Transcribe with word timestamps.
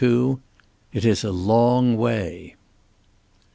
"IT 0.91 1.05
IS 1.05 1.23
A 1.23 1.31
LONG 1.31 1.95
WAY." 1.95 2.55